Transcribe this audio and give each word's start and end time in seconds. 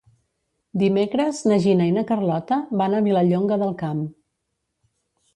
Dimecres 0.83 1.41
na 1.51 1.57
Gina 1.65 1.85
i 1.89 1.91
na 1.97 2.03
Carlota 2.11 2.57
van 2.81 2.95
a 2.95 3.01
Vilallonga 3.09 3.59
del 3.65 3.75
Camp. 3.83 4.01